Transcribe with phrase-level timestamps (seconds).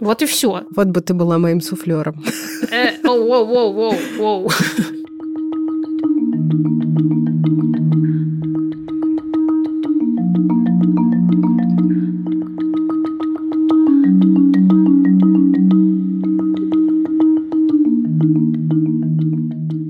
[0.00, 0.64] Вот и все.
[0.74, 2.24] Вот бы ты была моим суфлером.
[2.70, 4.48] Э, оу, оу, оу, оу, оу.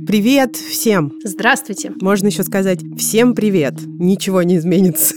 [0.09, 1.13] Привет всем!
[1.23, 1.93] Здравствуйте.
[2.01, 3.75] Можно еще сказать всем привет.
[3.87, 5.15] Ничего не изменится.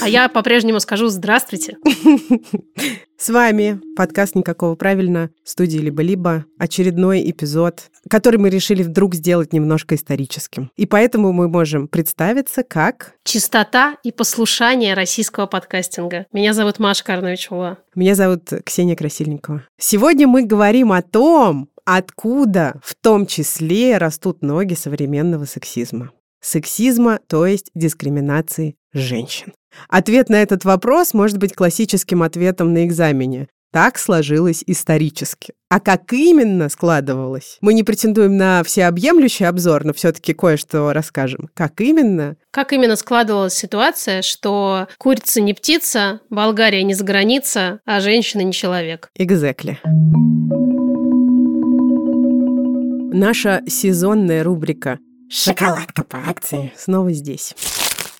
[0.00, 1.76] А я по-прежнему скажу здравствуйте.
[3.30, 6.46] С вами подкаст «Никакого правильно» студии «Либо-либо».
[6.58, 10.72] Очередной эпизод, который мы решили вдруг сделать немножко историческим.
[10.74, 13.14] И поэтому мы можем представиться как...
[13.22, 16.26] Чистота и послушание российского подкастинга.
[16.32, 17.78] Меня зовут Маша Карновичева.
[17.94, 19.62] Меня зовут Ксения Красильникова.
[19.78, 26.10] Сегодня мы говорим о том, откуда в том числе растут ноги современного сексизма.
[26.40, 29.52] Сексизма, то есть дискриминации женщин.
[29.88, 33.48] Ответ на этот вопрос может быть классическим ответом на экзамене.
[33.72, 35.52] Так сложилось исторически.
[35.68, 37.58] А как именно складывалось?
[37.60, 41.48] Мы не претендуем на всеобъемлющий обзор, но все-таки кое-что расскажем.
[41.54, 42.34] Как именно?
[42.50, 48.52] Как именно складывалась ситуация, что курица не птица, Болгария не за граница, а женщина не
[48.52, 49.08] человек?
[49.16, 49.76] Exactly.
[53.12, 56.72] Наша сезонная рубрика Шоколадка по акции.
[56.76, 57.54] снова здесь.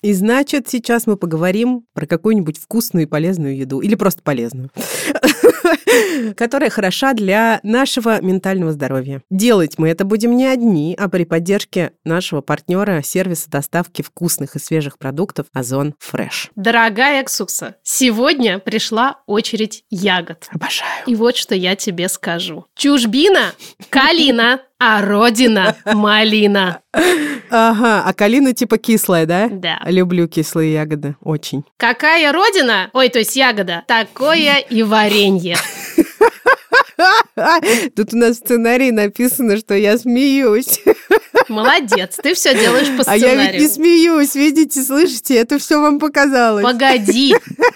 [0.01, 3.81] И значит, сейчас мы поговорим про какую-нибудь вкусную и полезную еду.
[3.81, 4.71] Или просто полезную.
[6.35, 9.21] которая хороша для нашего ментального здоровья.
[9.29, 14.59] Делать мы это будем не одни, а при поддержке нашего партнера сервиса доставки вкусных и
[14.59, 16.49] свежих продуктов Озон Fresh.
[16.55, 20.47] Дорогая Ксукса, сегодня пришла очередь ягод.
[20.51, 21.05] Обожаю.
[21.05, 22.65] И вот что я тебе скажу.
[22.75, 23.53] Чужбина–
[23.89, 26.81] калина, а родина– малина.
[27.51, 29.47] Ага, а калина типа кислая, да?
[29.51, 29.79] Да.
[29.85, 31.63] Люблю кислые ягоды, очень.
[31.77, 32.89] Какая родина?
[32.93, 33.83] Ой, то есть ягода.
[33.87, 35.55] Такое и варенье.
[37.95, 40.79] Тут у нас в сценарии написано, что я смеюсь.
[41.47, 43.61] Молодец, ты все делаешь по А я ведь сценарию.
[43.61, 46.63] не смеюсь, видите, слышите, это все вам показалось.
[46.63, 47.35] Погоди,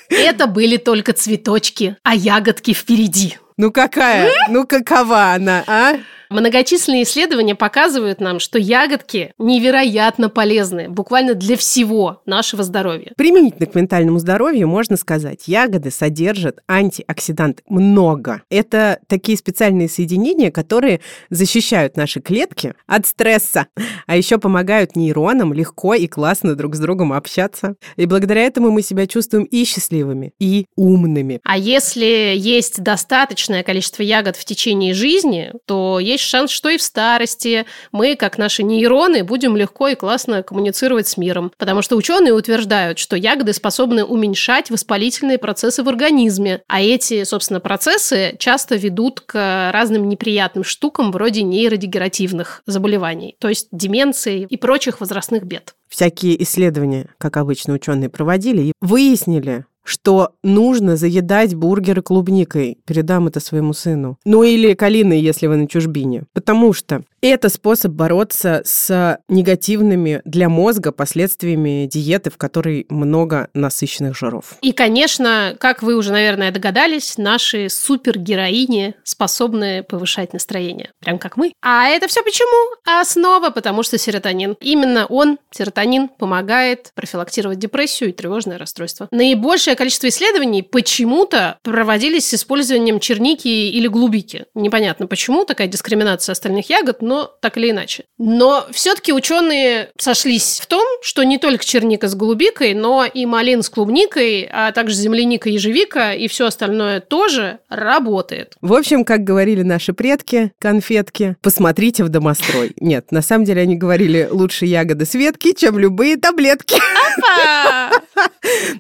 [0.10, 3.38] это были только цветочки, а ягодки впереди.
[3.58, 4.32] Ну какая?
[4.50, 5.96] Ну какова она, а?
[6.30, 13.14] Многочисленные исследования показывают нам, что ягодки невероятно полезны, буквально для всего нашего здоровья.
[13.18, 18.42] Применительно к ментальному здоровью можно сказать, ягоды содержат антиоксиданты много.
[18.50, 23.68] Это такие специальные соединения, которые защищают наши клетки от стресса,
[24.08, 27.76] а еще помогают нейронам легко и классно друг с другом общаться.
[27.96, 31.40] И благодаря этому мы себя чувствуем и счастливыми, и умными.
[31.44, 36.82] А если есть достаточное количество ягод в течение жизни, то есть шанс, что и в
[36.82, 41.52] старости мы, как наши нейроны, будем легко и классно коммуницировать с миром.
[41.58, 46.62] Потому что ученые утверждают, что ягоды способны уменьшать воспалительные процессы в организме.
[46.68, 53.68] А эти, собственно, процессы часто ведут к разным неприятным штукам вроде нейродегеративных заболеваний, то есть
[53.72, 55.76] деменции и прочих возрастных бед.
[55.88, 62.80] Всякие исследования, как обычно ученые проводили, выяснили, что нужно заедать бургеры клубникой.
[62.86, 64.18] Передам это своему сыну.
[64.26, 66.24] Ну или калиной, если вы на чужбине.
[66.34, 74.18] Потому что это способ бороться с негативными для мозга последствиями диеты, в которой много насыщенных
[74.18, 74.56] жиров.
[74.62, 81.54] И, конечно, как вы уже, наверное, догадались, наши супергероини способны повышать настроение, прям как мы.
[81.62, 82.76] А это все почему?
[82.86, 84.56] Основа, потому что серотонин.
[84.60, 89.08] Именно он, серотонин, помогает профилактировать депрессию и тревожное расстройство.
[89.12, 94.46] Наибольшее количество исследований почему-то проводились с использованием черники или голубики.
[94.54, 98.06] Непонятно почему, такая дискриминация остальных ягод, но так или иначе.
[98.18, 103.64] Но все-таки ученые сошлись в том, что не только черника с голубикой, но и малин
[103.64, 108.56] с клубникой, а также земляника, ежевика и все остальное тоже работает.
[108.62, 112.74] В общем, как говорили наши предки, конфетки, посмотрите в домострой.
[112.80, 116.76] Нет, на самом деле они говорили лучше ягоды Светки, чем любые таблетки.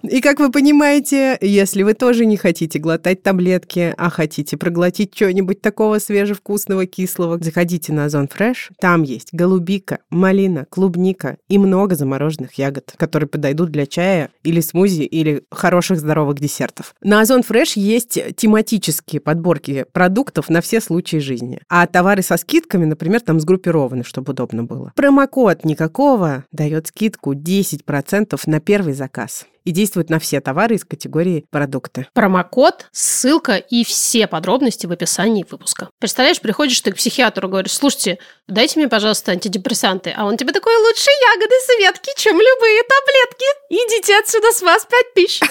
[0.03, 5.61] И как вы понимаете, если вы тоже не хотите глотать таблетки, а хотите проглотить что-нибудь
[5.61, 8.71] такого свежевкусного, кислого, заходите на Озон Fresh.
[8.79, 15.03] Там есть голубика, малина, клубника и много замороженных ягод, которые подойдут для чая или смузи,
[15.03, 16.95] или хороших здоровых десертов.
[17.01, 21.59] На Озон Fresh есть тематические подборки продуктов на все случаи жизни.
[21.69, 24.93] А товары со скидками, например, там сгруппированы, чтобы удобно было.
[24.95, 29.24] Промокод никакого дает скидку 10% на первый заказ.
[29.65, 32.07] И действует на все товары из категории продукты.
[32.13, 35.89] Промокод, ссылка и все подробности в описании выпуска.
[35.99, 40.13] Представляешь, приходишь ты к психиатру, говоришь, слушайте, дайте мне, пожалуйста, антидепрессанты.
[40.15, 43.45] А он тебе такой, лучше ягоды Светки, чем любые таблетки.
[43.69, 45.41] Идите отсюда, с вас пять тысяч.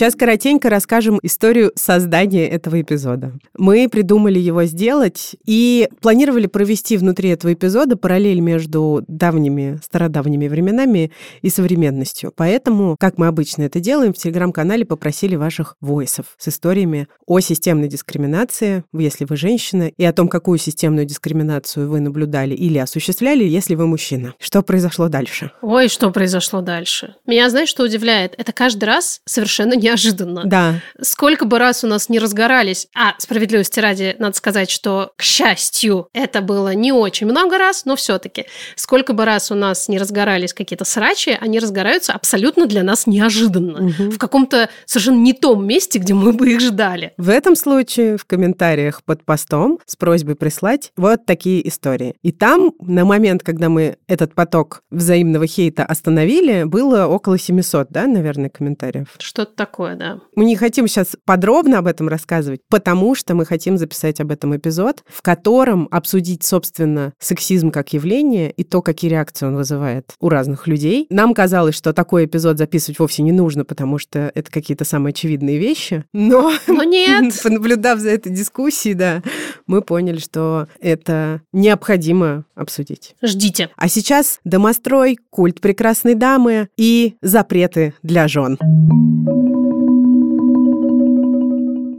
[0.00, 3.34] Сейчас коротенько расскажем историю создания этого эпизода.
[3.58, 11.12] Мы придумали его сделать и планировали провести внутри этого эпизода параллель между давними, стародавними временами
[11.42, 12.32] и современностью.
[12.34, 17.88] Поэтому, как мы обычно это делаем, в телеграм-канале попросили ваших войсов с историями о системной
[17.88, 23.74] дискриминации, если вы женщина, и о том, какую системную дискриминацию вы наблюдали или осуществляли, если
[23.74, 24.32] вы мужчина.
[24.38, 25.52] Что произошло дальше?
[25.60, 27.16] Ой, что произошло дальше?
[27.26, 28.32] Меня, знаешь, что удивляет?
[28.38, 30.42] Это каждый раз совершенно неожиданно.
[30.44, 30.80] Да.
[31.00, 36.08] Сколько бы раз у нас не разгорались, а справедливости ради, надо сказать, что, к счастью,
[36.12, 38.46] это было не очень много раз, но все-таки,
[38.76, 43.82] сколько бы раз у нас не разгорались какие-то срачи, они разгораются абсолютно для нас неожиданно.
[43.82, 44.10] Мгм.
[44.10, 47.12] В каком-то совершенно не том месте, где мы бы их ждали.
[47.16, 52.14] В этом случае в комментариях под постом с просьбой прислать вот такие истории.
[52.22, 58.06] И там на момент, когда мы этот поток взаимного хейта остановили, было около 700, да,
[58.06, 59.08] наверное, комментариев.
[59.18, 60.20] Что-то такое, да.
[60.34, 64.56] Мы не хотим сейчас подробно об этом рассказывать, потому что мы хотим записать об этом
[64.56, 70.28] эпизод, в котором обсудить, собственно, сексизм как явление и то, какие реакции он вызывает у
[70.28, 71.06] разных людей.
[71.10, 75.58] Нам казалось, что такой эпизод записывать вовсе не нужно, потому что это какие-то самые очевидные
[75.58, 76.04] вещи.
[76.12, 77.34] Но Но нет.
[77.42, 79.22] Понаблюдав за этой дискуссией, да,
[79.66, 83.14] мы поняли, что это необходимо обсудить.
[83.22, 83.70] Ждите.
[83.76, 88.58] А сейчас домострой, культ прекрасной дамы и запреты для жен.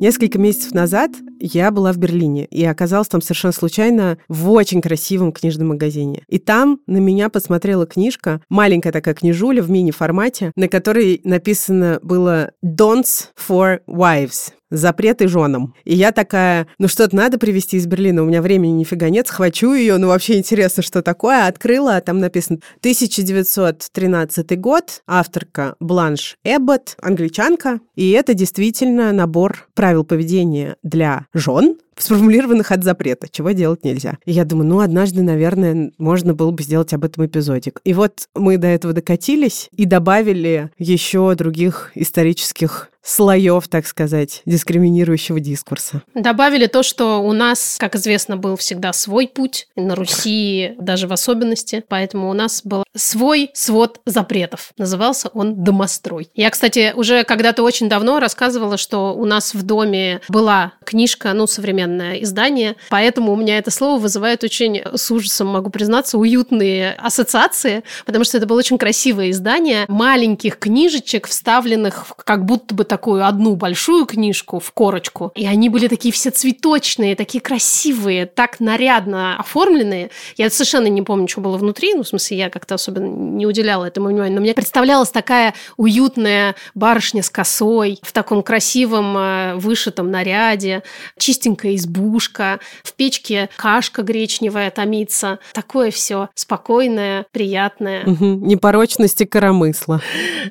[0.01, 5.31] Несколько месяцев назад я была в Берлине и оказалась там совершенно случайно в очень красивом
[5.31, 6.23] книжном магазине.
[6.27, 12.51] И там на меня посмотрела книжка, маленькая такая книжуля в мини-формате, на которой написано было
[12.63, 14.53] «Don'ts for Wives».
[14.71, 15.75] Запреты женам.
[15.83, 19.73] И я такая, ну что-то надо привезти из Берлина, у меня времени нифига нет, схвачу
[19.73, 21.45] ее, ну вообще интересно, что такое.
[21.47, 27.81] Открыла, там написано 1913 год, авторка Бланш Эббот, англичанка.
[27.95, 34.17] И это действительно набор правил поведения для жен, сформулированных от запрета, чего делать нельзя.
[34.25, 37.79] И я думаю, ну, однажды, наверное, можно было бы сделать об этом эпизодик.
[37.83, 45.39] И вот мы до этого докатились и добавили еще других исторических слоев, так сказать, дискриминирующего
[45.39, 46.03] дискурса.
[46.13, 51.13] Добавили то, что у нас, как известно, был всегда свой путь, на Руси даже в
[51.13, 54.71] особенности, поэтому у нас был свой свод запретов.
[54.77, 56.29] Назывался он «Домострой».
[56.35, 61.47] Я, кстати, уже когда-то очень давно рассказывала, что у нас в доме была книжка, ну,
[61.91, 67.83] современное издание, поэтому у меня это слово вызывает очень, с ужасом могу признаться, уютные ассоциации,
[68.05, 73.25] потому что это было очень красивое издание маленьких книжечек, вставленных в как будто бы такую
[73.25, 75.31] одну большую книжку в корочку.
[75.35, 80.11] И они были такие все цветочные, такие красивые, так нарядно оформленные.
[80.37, 81.93] Я совершенно не помню, что было внутри.
[81.93, 84.33] Ну, в смысле, я как-то особенно не уделяла этому внимания.
[84.33, 90.83] Но мне представлялась такая уютная барышня с косой, в таком красивом э, вышитом наряде,
[91.17, 95.39] чистенькая избушка, в печке кашка гречневая томится.
[95.53, 98.43] Такое все спокойное, приятное Мгм.
[98.47, 100.01] Непорочности коромысла.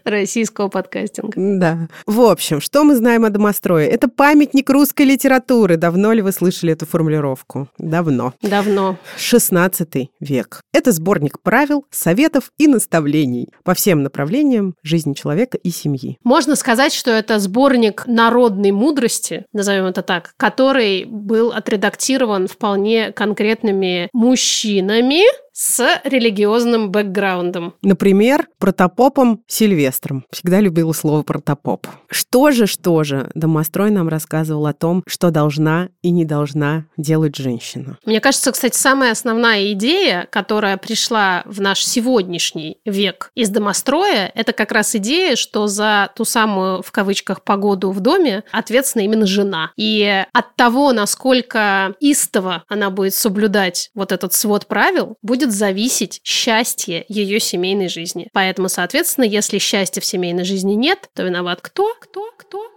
[0.05, 1.33] российского подкастинга.
[1.37, 1.89] Да.
[2.07, 3.87] В общем, что мы знаем о домострое?
[3.89, 5.77] Это памятник русской литературы.
[5.77, 7.69] Давно ли вы слышали эту формулировку?
[7.79, 8.35] Давно.
[8.43, 8.97] Давно.
[9.17, 10.61] 16 век.
[10.73, 16.19] Это сборник правил, советов и наставлений по всем направлениям жизни человека и семьи.
[16.25, 24.09] Можно сказать, что это сборник народной мудрости, назовем это так, который был отредактирован вполне конкретными
[24.13, 25.25] мужчинами
[25.61, 27.75] с религиозным бэкграундом.
[27.83, 30.25] Например, протопопом Сильвестром.
[30.31, 31.87] Всегда любила слово протопоп.
[32.09, 37.37] Что же, что же, домострой нам рассказывал о том, что должна и не должна делать
[37.37, 37.99] женщина.
[38.07, 44.55] Мне кажется, кстати, самая основная идея, которая пришла в наш сегодняшний век из домостроя, это
[44.55, 49.73] как раз идея, что за ту самую, в кавычках, погоду в доме ответственна именно жена.
[49.77, 57.05] И от того, насколько истово она будет соблюдать вот этот свод правил, будет зависеть счастье
[57.09, 58.29] ее семейной жизни.
[58.33, 61.61] Поэтому, соответственно, если счастья в семейной жизни нет, то виноват?
[61.61, 61.95] Кто?
[62.01, 62.31] Кто?
[62.37, 62.70] Кто?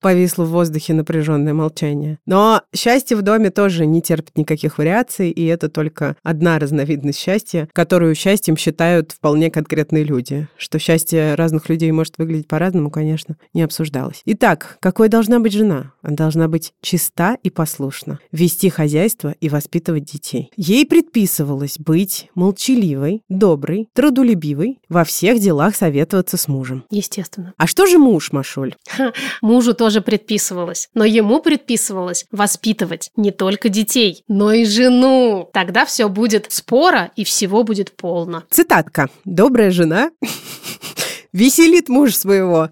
[0.00, 2.18] Повисло в воздухе напряженное молчание.
[2.26, 7.68] Но счастье в доме тоже не терпит никаких вариаций, и это только одна разновидность счастья,
[7.72, 10.48] которую счастьем считают вполне конкретные люди.
[10.56, 14.22] Что счастье разных людей может выглядеть по-разному, конечно, не обсуждалось.
[14.24, 15.92] Итак, какой должна быть жена?
[16.02, 20.50] Она должна быть чиста и послушна, вести хозяйство и воспитывать детей.
[20.56, 26.84] Ей предписывалось быть молчаливой, доброй, трудолюбивой, во всех делах советоваться с мужем.
[26.90, 27.52] Естественно.
[27.58, 28.74] А что же муж, Машуль?
[29.42, 30.88] Мужу тоже предписывалось.
[30.94, 35.50] Но ему предписывалось воспитывать не только детей, но и жену.
[35.52, 38.44] Тогда все будет спора и всего будет полно.
[38.50, 39.08] Цитатка.
[39.24, 40.10] «Добрая жена
[41.32, 42.70] веселит муж своего.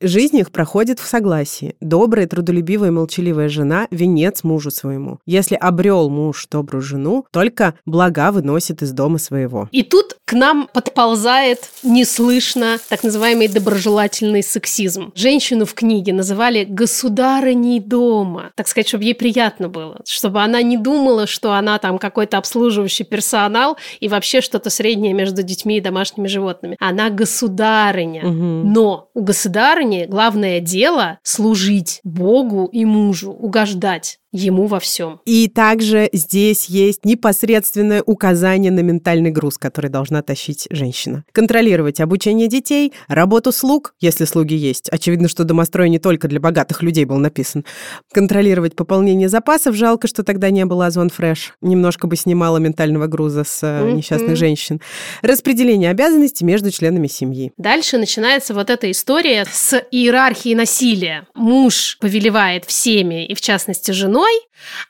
[0.00, 1.76] Жизнь их проходит в согласии.
[1.80, 5.18] Добрая, трудолюбивая, молчаливая жена– венец мужу своему.
[5.26, 9.68] Если обрел муж добрую жену, только блага выносит из дома своего.
[9.72, 15.12] И тут к нам подползает неслышно так называемый доброжелательный сексизм.
[15.14, 18.52] Женщину в книге называли государыней дома.
[18.56, 20.00] Так сказать, чтобы ей приятно было.
[20.06, 25.42] Чтобы она не думала, что она там какой-то обслуживающий персонал и вообще что-то среднее между
[25.42, 26.76] детьми и домашними животными.
[26.80, 28.26] Она государыня.
[28.26, 28.72] Мгм.
[28.72, 35.20] Но у государыни главное дело служить Богу и мужу, угождать ему во всем.
[35.24, 41.24] И также здесь есть непосредственное указание на ментальный груз, который должна тащить женщина.
[41.32, 44.88] Контролировать обучение детей, работу слуг, если слуги есть.
[44.88, 47.64] Очевидно, что домострой не только для богатых людей был написан.
[48.12, 49.76] Контролировать пополнение запасов.
[49.76, 51.54] Жалко, что тогда не было Озон Фреш.
[51.60, 54.80] Немножко бы снимало ментального груза с э, несчастных женщин.
[55.22, 57.52] Распределение обязанностей между членами семьи.
[57.56, 61.28] Дальше начинается вот эта история с иерархией насилия.
[61.34, 64.40] Муж повелевает всеми, и в частности женой, домой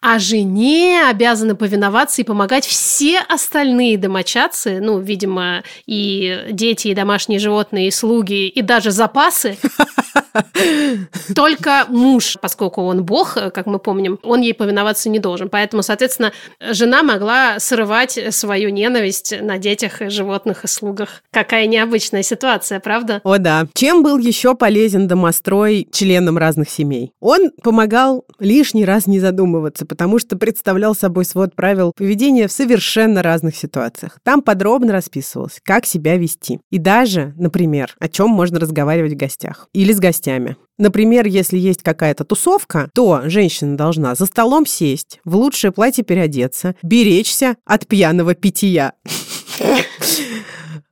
[0.00, 7.38] а жене обязаны повиноваться и помогать все остальные домочадцы, ну, видимо, и дети, и домашние
[7.38, 9.56] животные, и слуги, и даже запасы.
[11.34, 15.48] Только муж, поскольку он бог, как мы помним, он ей повиноваться не должен.
[15.48, 21.22] Поэтому, соответственно, жена могла срывать свою ненависть на детях, животных и слугах.
[21.32, 23.20] Какая необычная ситуация, правда?
[23.24, 23.66] О да.
[23.74, 27.12] Чем был еще полезен домострой членам разных семей?
[27.20, 33.22] Он помогал лишний раз не задумываться, потому что представлял собой свод правил поведения в совершенно
[33.22, 34.18] разных ситуациях.
[34.22, 36.60] Там подробно расписывалось, как себя вести.
[36.70, 40.56] И даже, например, о чем можно разговаривать в гостях или с гостями.
[40.76, 46.74] Например, если есть какая-то тусовка, то женщина должна за столом сесть, в лучшее платье переодеться,
[46.82, 48.92] беречься от пьяного питья.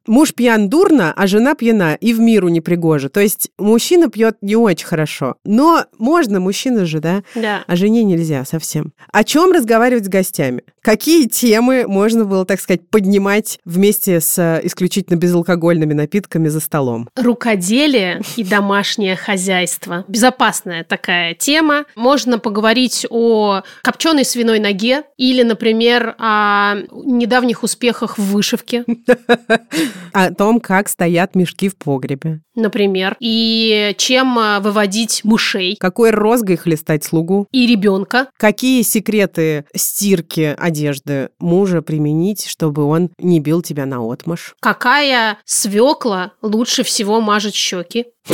[0.06, 3.08] Муж пьян дурно, а жена пьяна и в миру не пригожа.
[3.08, 5.36] То есть мужчина пьет не очень хорошо.
[5.44, 7.22] Но можно, мужчина же, да?
[7.34, 7.64] Да.
[7.66, 8.92] А жене нельзя совсем.
[9.12, 10.62] О чем разговаривать с гостями?
[10.82, 17.08] Какие темы можно было, так сказать, поднимать вместе с э, исключительно безалкогольными напитками за столом?
[17.14, 20.04] Рукоделие и домашнее хозяйство.
[20.08, 21.84] Безопасная такая тема.
[21.94, 28.84] Можно поговорить о копченой свиной ноге или, например, о недавних успехах в вышивке,
[30.12, 32.40] О том, как стоят мешки в погребе.
[32.54, 37.46] например, и чем а, выводить мышей Какой розгой хлестать слугу?
[37.50, 38.28] и ребенка.
[38.36, 44.54] Какие секреты стирки одежды мужа применить, чтобы он не бил тебя на отмаш?
[44.60, 48.06] Какая свекла лучше всего мажет щеки?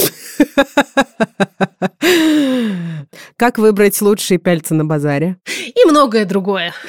[3.37, 5.37] Как выбрать лучшие пяльцы на базаре?
[5.47, 6.73] и многое другое.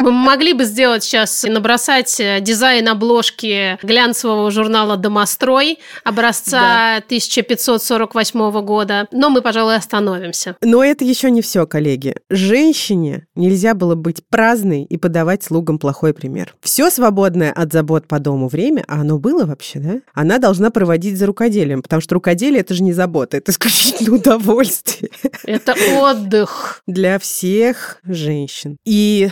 [0.00, 8.62] Мы могли бы сделать сейчас и набросать э, дизайн обложки глянцевого журнала «Домострой» образца 1548
[8.62, 10.56] года, но мы, пожалуй, остановимся.
[10.62, 12.14] Но это еще не все, коллеги.
[12.30, 16.54] Женщине нельзя было быть праздной и подавать слугам плохой пример.
[16.62, 19.96] Все свободное от забот по дому время, а оно было вообще, да?
[20.14, 25.10] Она должна проводить за рукоделием, потому что рукоделие это же не забота, это исключительно удовольствие
[25.44, 26.82] Это отдых.
[26.86, 28.78] для всех женщин.
[28.86, 29.28] И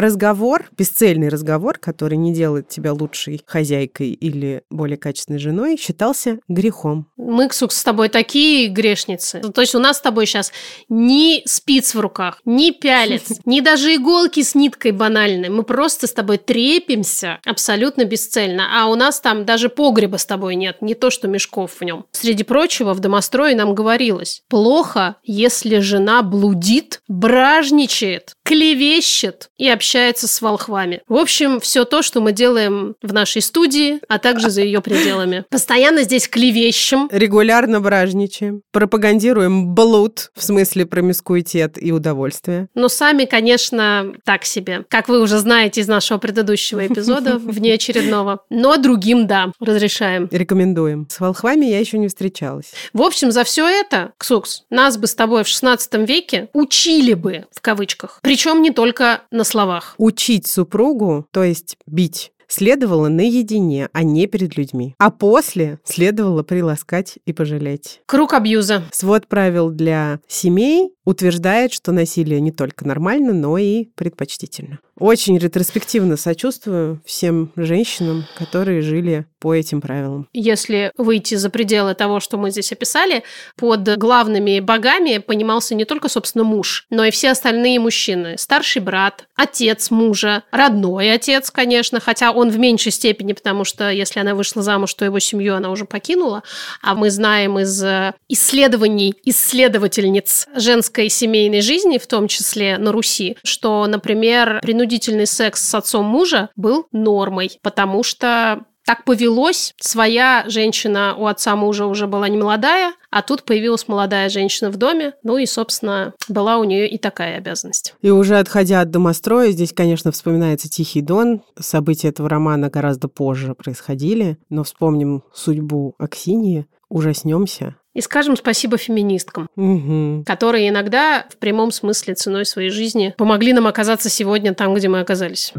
[0.00, 7.06] разговор, бесцельный разговор, который не делает тебя лучшей хозяйкой или более качественной женой, считался грехом.
[7.16, 9.40] Мы, Ксукс, с тобой такие грешницы.
[9.40, 10.52] То есть у нас с тобой сейчас
[10.88, 15.48] ни спиц в руках, ни пялец, ни даже иголки с ниткой банальной.
[15.48, 18.68] Мы просто с тобой трепимся абсолютно бесцельно.
[18.80, 22.06] А у нас там даже погреба с тобой нет, не то что мешков в нем.
[22.12, 30.42] Среди прочего, в домострое нам говорилось, плохо, если жена блудит, бражничает, клевещет и общается с
[30.42, 31.02] волхвами.
[31.08, 35.44] В общем, все то, что мы делаем в нашей студии, а также за ее пределами.
[35.50, 42.68] Постоянно здесь клевещем, Регулярно бражничаем, пропагандируем блуд, в смысле промискуитет и удовольствие.
[42.74, 44.84] Но сами, конечно, так себе.
[44.88, 48.40] Как вы уже знаете из нашего предыдущего эпизода, внеочередного.
[48.50, 50.28] Но другим, да, разрешаем.
[50.30, 51.06] Рекомендуем.
[51.10, 52.72] С волхвами я еще не встречалась.
[52.92, 57.46] В общем, за все это, Ксукс, нас бы с тобой в 16 веке учили бы,
[57.52, 58.20] в кавычках.
[58.22, 59.44] Причем не только на
[59.78, 59.94] словах.
[59.98, 64.94] Учить супругу, то есть бить, следовало наедине, а не перед людьми.
[64.98, 68.00] А после следовало приласкать и пожалеть.
[68.06, 68.84] Круг абьюза.
[68.92, 74.78] Свод правил для семей утверждает, что насилие не только нормально, но и предпочтительно.
[74.98, 80.28] Очень ретроспективно сочувствую всем женщинам, которые жили по этим правилам.
[80.32, 83.22] Если выйти за пределы того, что мы здесь описали,
[83.56, 88.36] под главными богами понимался не только, собственно, муж, но и все остальные мужчины.
[88.36, 94.18] Старший брат, отец мужа, родной отец, конечно, хотя он в меньшей степени, потому что если
[94.18, 96.42] она вышла замуж, то его семью она уже покинула.
[96.82, 103.36] А мы знаем из э, исследований исследовательниц женской семейной жизни, в том числе на Руси,
[103.44, 110.44] что, например, принудительно принудительный секс с отцом мужа был нормой, потому что так повелось, своя
[110.48, 115.12] женщина у отца мужа уже была не молодая, а тут появилась молодая женщина в доме,
[115.22, 117.94] ну и, собственно, была у нее и такая обязанность.
[118.00, 121.42] И уже отходя от домостроя, здесь, конечно, вспоминается «Тихий дон».
[121.60, 127.76] События этого романа гораздо позже происходили, но вспомним судьбу Аксинии, ужаснемся.
[127.98, 130.22] И скажем спасибо феминисткам, угу.
[130.24, 135.00] которые иногда в прямом смысле ценой своей жизни помогли нам оказаться сегодня там, где мы
[135.00, 135.52] оказались.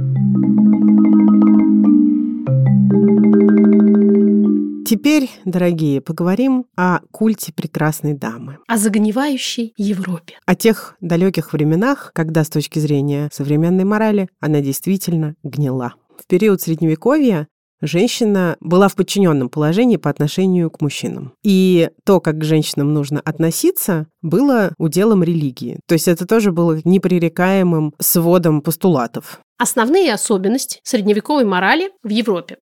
[4.88, 8.60] Теперь, дорогие, поговорим о культе прекрасной дамы.
[8.69, 10.36] О загнивающей Европе.
[10.46, 15.96] О тех далеких временах, когда с точки зрения современной морали она действительно гнила.
[16.17, 17.50] В период Средневековья
[17.81, 21.33] женщина была в подчиненном положении по отношению к мужчинам.
[21.43, 25.79] И то, как к женщинам нужно относиться, было уделом религии.
[25.88, 29.39] То есть это тоже было непререкаемым сводом постулатов.
[29.57, 32.57] Основные особенности средневековой морали в Европе.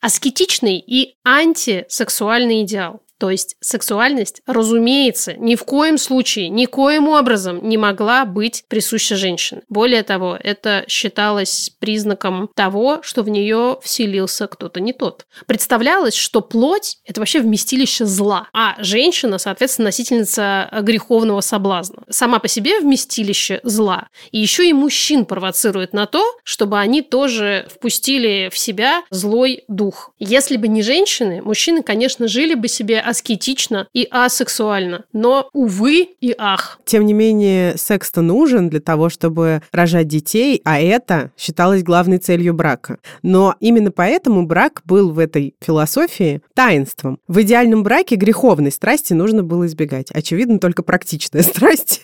[0.00, 3.02] Аскетичный и антисексуальный идеал.
[3.20, 9.60] То есть сексуальность, разумеется, ни в коем случае, никоим образом не могла быть присуща женщине.
[9.68, 15.26] Более того, это считалось признаком того, что в нее вселился кто-то не тот.
[15.46, 22.04] Представлялось, что плоть– это вообще вместилище зла, а женщина, соответственно, носительница греховного соблазна.
[22.08, 24.08] Сама по себе вместилище зла.
[24.30, 30.14] И еще и мужчин провоцирует на то, чтобы они тоже впустили в себя злой дух.
[30.18, 35.04] Если бы не женщины, мужчины, конечно, жили бы себе аскетично и асексуально.
[35.12, 36.78] Но, увы и ах.
[36.84, 42.54] Тем не менее, секс-то нужен для того, чтобы рожать детей, а это считалось главной целью
[42.54, 42.98] брака.
[43.22, 47.18] Но именно поэтому брак был в этой философии таинством.
[47.26, 50.10] В идеальном браке греховной страсти нужно было избегать.
[50.12, 52.02] Очевидно, только практичная страсть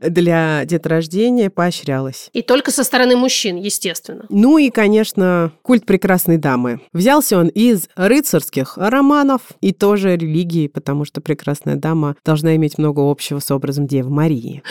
[0.00, 2.30] для деторождения поощрялась.
[2.32, 4.26] И только со стороны мужчин, естественно.
[4.28, 6.80] Ну и, конечно, культ прекрасной дамы.
[6.92, 12.78] Взялся он из рыцарских романов и тоже религии религии, потому что прекрасная дама должна иметь
[12.78, 14.62] много общего с образом Девы Марии.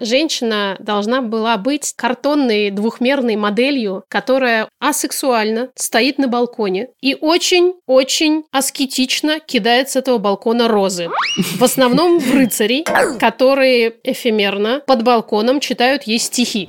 [0.00, 9.40] Женщина должна была быть картонной двухмерной моделью, которая асексуально стоит на балконе и очень-очень аскетично
[9.40, 11.08] кидает с этого балкона розы.
[11.36, 12.84] В основном в рыцарей,
[13.18, 16.68] которые эфемерно под балконом читают ей стихи.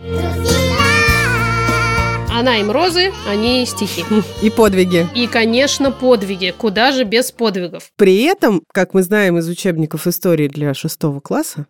[2.37, 4.03] Она им розы, они стихи.
[4.43, 5.07] И подвиги.
[5.15, 6.53] И, конечно, подвиги.
[6.57, 7.89] Куда же без подвигов?
[7.95, 11.65] При этом, как мы знаем из учебников истории для шестого класса,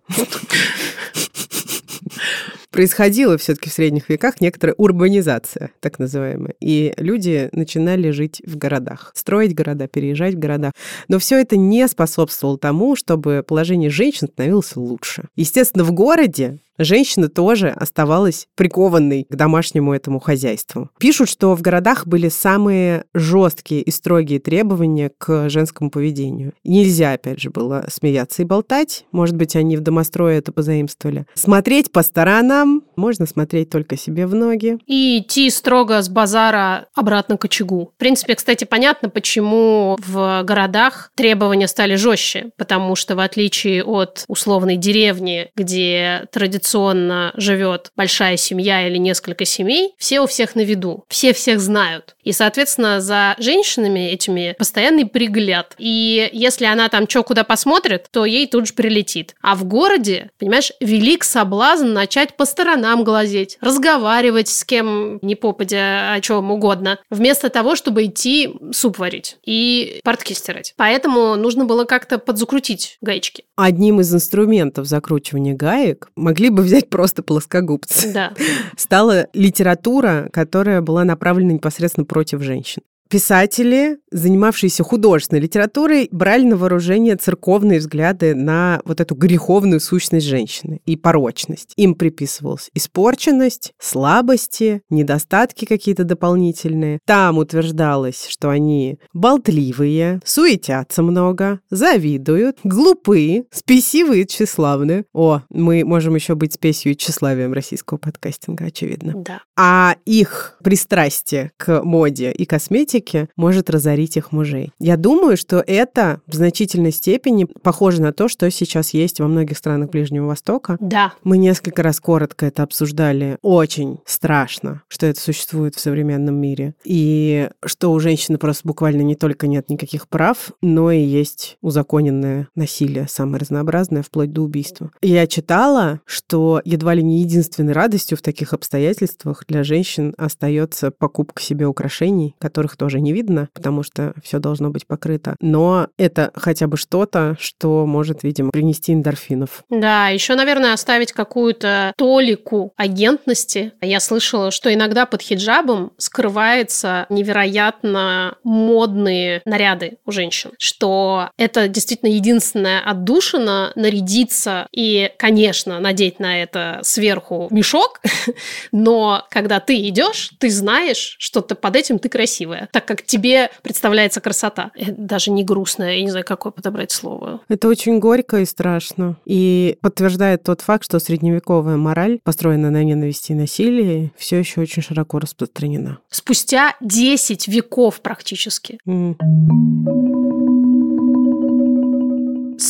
[2.71, 6.55] происходила все-таки в средних веках некоторая урбанизация, так называемая.
[6.59, 10.71] И люди начинали жить в городах, строить города, переезжать в города.
[11.07, 15.25] Но все это не способствовало тому, чтобы положение женщин становилось лучше.
[15.35, 20.89] Естественно, в городе женщина тоже оставалась прикованной к домашнему этому хозяйству.
[20.99, 26.53] Пишут, что в городах были самые жесткие и строгие требования к женскому поведению.
[26.63, 29.05] Нельзя, опять же, было смеяться и болтать.
[29.11, 31.25] Может быть, они в домострое это позаимствовали.
[31.33, 32.83] Смотреть по сторонам.
[32.95, 34.77] Можно смотреть только себе в ноги.
[34.85, 37.91] И идти строго с базара обратно к очагу.
[37.95, 42.51] В принципе, кстати, понятно, почему в городах требования стали жестче.
[42.57, 49.45] Потому что, в отличие от условной деревни, где традиционно традиционно живет большая семья или несколько
[49.45, 52.15] семей, все у всех на виду, все всех знают.
[52.23, 55.75] И, соответственно, за женщинами этими постоянный пригляд.
[55.77, 59.35] И если она там что куда посмотрит, то ей тут же прилетит.
[59.41, 66.13] А в городе, понимаешь, велик соблазн начать по сторонам глазеть, разговаривать с кем не попадя
[66.13, 70.73] о чем угодно, вместо того, чтобы идти суп варить и портки стирать.
[70.77, 73.43] Поэтому нужно было как-то подзакрутить гаечки.
[73.55, 78.11] Одним из инструментов закручивания гаек могли бы взять просто плоскогубцы.
[78.13, 78.33] Да.
[78.77, 82.81] Стала литература, которая была направлена непосредственно против женщин.
[83.15, 90.81] Писатели, занимавшиеся художественной литературой, брали на вооружение церковные взгляды на вот эту греховную сущность женщины
[90.85, 91.71] и порочность.
[91.77, 96.99] Им приписывалась испорченность, слабости, недостатки какие-то дополнительные.
[97.05, 105.05] Там утверждалось, что они болтливые, суетятся много, завидуют, глупые, спесивые и тщеславные.
[105.13, 109.13] О, мы можем еще быть спесью и тщеславием российского подкастинга, очевидно.
[109.15, 109.41] Да.
[109.55, 113.04] А их пристрастие к моде и косметике
[113.35, 114.71] может разорить их мужей.
[114.79, 119.57] Я думаю, что это в значительной степени похоже на то, что сейчас есть во многих
[119.57, 120.77] странах Ближнего Востока.
[120.79, 121.13] Да.
[121.23, 123.37] Мы несколько раз коротко это обсуждали.
[123.41, 126.75] Очень страшно, что это существует в современном мире.
[126.83, 132.47] И что у женщины просто буквально не только нет никаких прав, но и есть узаконенное
[132.55, 134.91] насилие, самое разнообразное, вплоть до убийства.
[135.01, 141.41] Я читала, что едва ли не единственной радостью в таких обстоятельствах для женщин остается покупка
[141.41, 145.35] себе украшений, которых тоже не видно, потому что все должно быть покрыто.
[145.39, 149.63] Но это хотя бы что-то, что может, видимо, принести эндорфинов.
[149.69, 153.73] Да, еще, наверное, оставить какую-то толику агентности.
[153.81, 162.09] Я слышала, что иногда под хиджабом скрывается невероятно модные наряды у женщин, что это действительно
[162.09, 168.01] единственная отдушина нарядиться и, конечно, надеть на это сверху мешок,
[168.71, 173.49] но когда ты идешь, ты знаешь, что ты под этим ты красивая, так как тебе
[173.61, 174.71] представляется красота.
[174.75, 177.39] Это даже не грустная, я не знаю, какое подобрать слово.
[177.47, 179.15] Это очень горько и страшно.
[179.23, 184.81] И подтверждает тот факт, что средневековая мораль, построенная на ненависти и насилии, все еще очень
[184.81, 185.99] широко распространена.
[186.09, 188.77] Спустя 10 веков практически.
[188.85, 189.15] М.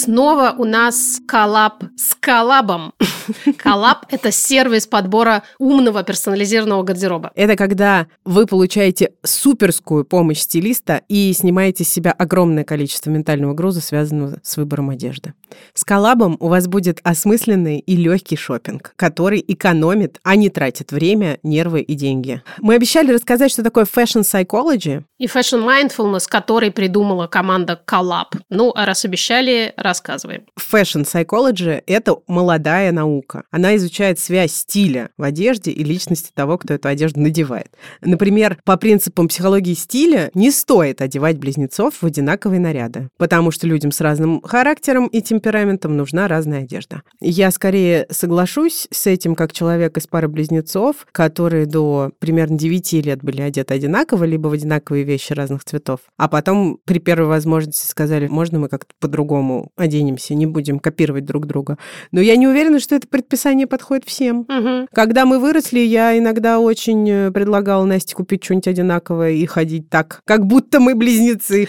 [0.06, 2.94] Снова у нас коллаб с коллабом.
[3.58, 7.32] Коллаб– это сервис подбора умного персонализированного гардероба.
[7.34, 13.82] Это когда вы получаете суперскую помощь стилиста и снимаете с себя огромное количество ментального груза,
[13.82, 15.34] связанного с выбором одежды.
[15.74, 21.40] С коллабом у вас будет осмысленный и легкий шопинг, который экономит, а не тратит время,
[21.42, 22.42] нервы и деньги.
[22.60, 25.04] Мы обещали рассказать, что такое fashion psychology.
[25.18, 28.38] И fashion mindfulness, который придумала команда Collab.
[28.50, 30.44] Ну, а раз обещали, рассказываем.
[30.60, 33.44] Fashion psychology— это молодая наука.
[33.52, 37.72] Она изучает связь стиля в одежде и личности того, кто эту одежду надевает.
[38.02, 43.92] Например, по принципам психологии стиля не стоит одевать близнецов в одинаковые наряды, потому что людям
[43.92, 47.04] с разным характером и темпераментом нужна разная одежда.
[47.22, 53.24] Я скорее соглашусь с этим как человек из пары близнецов, которые до примерно 9 лет
[53.24, 58.28] были одеты одинаково, либо в одинаковые вещи разных цветов, а потом при первой возможности сказали,
[58.28, 61.78] можно мы как-то по-другому оденемся, не будем копировать друг друга.
[62.12, 64.46] Но я не уверена, что это предписание подходит всем.
[64.48, 64.88] Мгм.
[64.94, 70.22] Когда мы выросли, я иногда очень э, предлагала Насте купить что-нибудь одинаковое и ходить так,
[70.26, 71.68] как будто мы близнецы.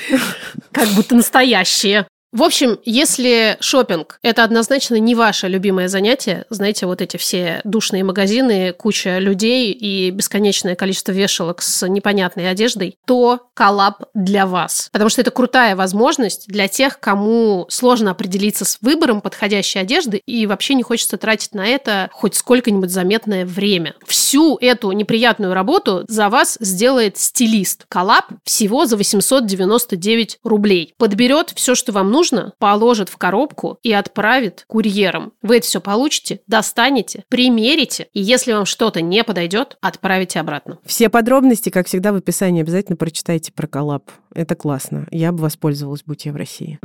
[0.73, 2.07] Как будто настоящие.
[2.37, 8.05] В общем, если шопинг это однозначно не ваше любимое занятие, знаете, вот эти все душные
[8.05, 14.91] магазины, куча людей и бесконечное количество вешалок с непонятной одеждой, то коллаб для вас.
[14.93, 20.45] Потому что это крутая возможность для тех, кому сложно определиться с выбором подходящей одежды и
[20.45, 23.95] вообще не хочется тратить на это хоть сколько-нибудь заметное время.
[24.05, 27.87] Всю эту неприятную работу за вас сделает стилист.
[27.89, 30.93] Коллаб всего за 899 рублей.
[30.99, 32.26] Подберет все, что вам нужно,
[32.59, 35.33] положит в коробку и отправит курьером.
[35.43, 40.79] Вы это все получите, достанете, примерите, и если вам что-то не подойдет, отправите обратно.
[40.85, 44.11] Все подробности, как всегда, в описании обязательно прочитайте про коллаб.
[44.35, 45.07] Это классно.
[45.11, 46.79] Я бы воспользовалась, будь я в России.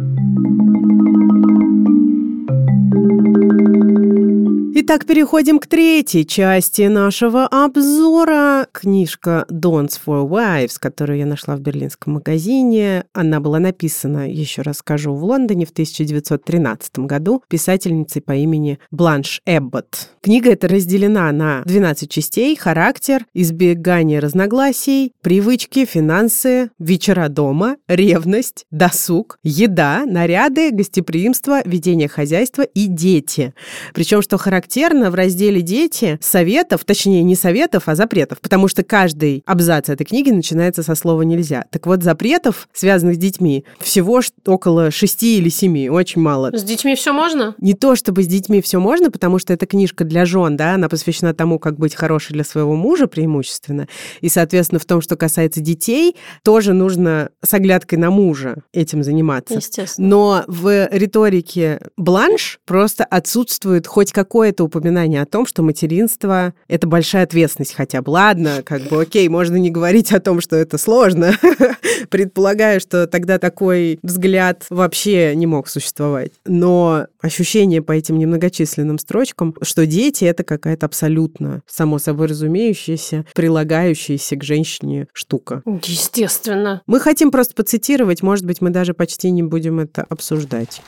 [4.74, 8.68] Итак, переходим к третьей части нашего обзора.
[8.72, 13.04] Книжка Don'ts for Wives, которую я нашла в берлинском магазине.
[13.12, 19.42] Она была написана, еще раз скажу, в Лондоне в 1913 году писательницей по имени Бланш
[19.46, 20.12] Эбботт.
[20.22, 22.56] Книга эта разделена на 12 частей.
[22.56, 32.86] Характер, избегание разногласий, привычки, финансы, вечера дома, ревность, досуг, еда, наряды, гостеприимство, ведение хозяйства и
[32.86, 33.54] дети.
[33.94, 39.42] Причем, что характерно, в разделе «Дети» советов, точнее, не советов, а запретов, потому что каждый
[39.48, 41.66] абзац этой книги начинается со слова «нельзя».
[41.72, 46.56] Так вот, запретов, связанных с детьми, всего около шести или семи, очень мало.
[46.56, 47.56] С детьми все можно?
[47.58, 50.90] Не то, чтобы с детьми все можно, потому что это книжка для жен, да, она
[50.90, 53.88] посвящена тому, как быть хорошей для своего мужа преимущественно.
[54.20, 59.56] И, соответственно, в том, что касается детей, тоже нужно с оглядкой на мужа этим заниматься.
[59.56, 60.08] Естественно.
[60.08, 64.12] Но в риторике Бланш просто отсутствует хоть
[64.52, 68.12] какое-то это упоминание о том, что материнство— это большая ответственность хотя бы.
[68.12, 71.34] Ладно, как бы окей, можно не говорить о том, что это сложно.
[72.10, 76.32] Предполагаю, что тогда такой взгляд вообще не мог существовать.
[76.46, 84.36] Но ощущение по этим немногочисленным строчкам, что дети— это какая-то абсолютно само собой разумеющаяся, прилагающаяся
[84.36, 85.64] к женщине штука.
[85.84, 86.82] Естественно.
[86.88, 90.82] Мы хотим просто поцитировать, может быть, мы даже почти не будем это обсуждать.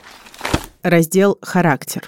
[0.81, 2.03] Раздел «Характер».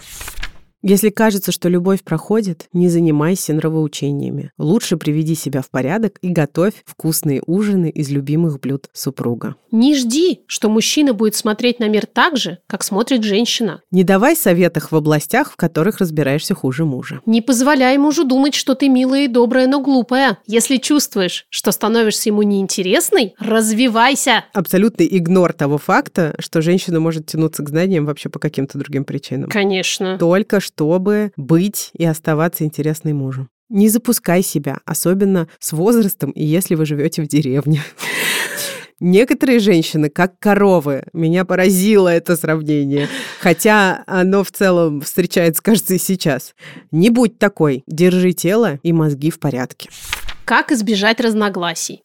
[0.87, 4.51] Если кажется, что любовь проходит, не занимайся нравоучениями.
[4.59, 9.55] Лучше приведи себя в порядок и готовь вкусные ужины из любимых блюд супруга.
[9.71, 13.81] Не жди, что мужчина будет смотреть на мир так же, как смотрит женщина.
[13.89, 17.19] Не давай советах в областях, в которых разбираешься хуже мужа.
[17.25, 20.37] Не позволяй мужу думать, что ты милая и добрая, но глупая.
[20.45, 24.45] Если чувствуешь, что становишься ему неинтересной, развивайся.
[24.53, 29.49] Абсолютный игнор того факта, что женщина может тянуться к знаниям вообще по каким-то другим причинам.
[29.49, 30.19] Конечно.
[30.19, 33.47] Только чтобы быть и оставаться интересной мужу.
[33.69, 37.81] Не запускай себя, особенно с возрастом и если вы живете в деревне.
[38.99, 43.07] Некоторые женщины, как коровы, меня поразило это сравнение,
[43.39, 46.55] хотя оно в целом встречается, кажется, и сейчас.
[46.91, 49.89] Не будь такой, держи тело и мозги в порядке.
[50.45, 52.03] Как избежать разногласий?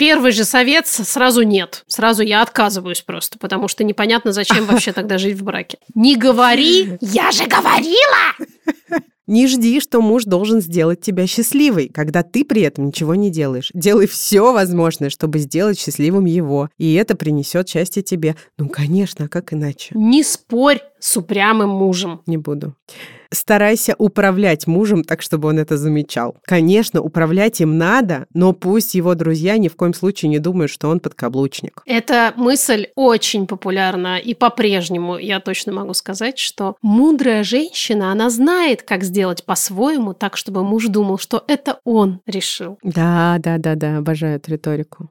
[0.00, 1.84] Первый же совет сразу нет.
[1.86, 5.76] Сразу я отказываюсь просто, потому что непонятно, зачем вообще тогда жить в браке.
[5.94, 9.02] Не говори, я же говорила!
[9.26, 13.70] Не жди, что муж должен сделать тебя счастливой, когда ты при этом ничего не делаешь.
[13.74, 18.36] Делай все возможное, чтобы сделать счастливым его, и это принесет счастье тебе.
[18.58, 19.90] Ну, конечно, как иначе?
[19.94, 22.22] Не спорь с упрямым мужем.
[22.26, 22.74] Не буду.
[23.32, 26.36] Старайся управлять мужем так, чтобы он это замечал.
[26.44, 30.88] Конечно, управлять им надо, но пусть его друзья ни в коем случае не думают, что
[30.88, 31.82] он подкаблучник.
[31.86, 38.82] Эта мысль очень популярна, и по-прежнему я точно могу сказать, что мудрая женщина, она знает,
[38.82, 42.78] как сделать по-своему, так, чтобы муж думал, что это он решил.
[42.82, 45.10] Да, да, да, да, обожаю эту риторику.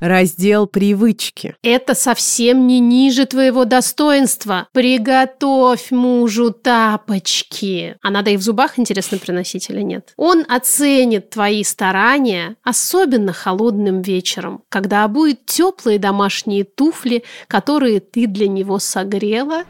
[0.00, 1.54] Раздел привычки.
[1.62, 4.66] Это совсем не ниже твоего достоинства.
[4.72, 7.96] Приготовь мужу тапочки.
[8.00, 10.14] А надо и в зубах, интересно, приносить или нет?
[10.16, 18.48] Он оценит твои старания, особенно холодным вечером, когда обует теплые домашние туфли, которые ты для
[18.48, 19.64] него согрела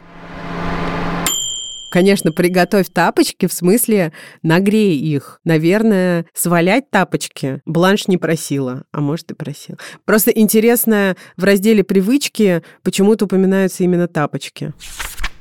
[1.91, 5.41] Конечно, приготовь тапочки, в смысле нагрей их.
[5.43, 9.77] Наверное, свалять тапочки Бланш не просила, а может и просила.
[10.05, 14.73] Просто интересно, в разделе «Привычки» почему-то упоминаются именно тапочки.